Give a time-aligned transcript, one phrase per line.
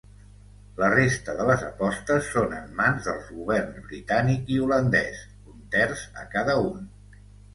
[0.83, 5.21] La resta de les apostes són en mans dels governs britànic i holandès,
[5.53, 6.89] un terç a cada un.